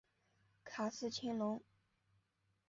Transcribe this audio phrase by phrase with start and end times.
[0.65, 1.61] 卡斯泰龙。